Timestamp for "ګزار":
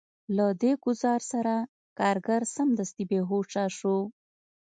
0.85-1.21